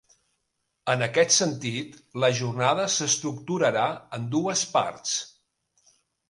[0.93, 3.85] En aquest sentit, la jornada s'estructurarà
[4.19, 5.15] en dues parts.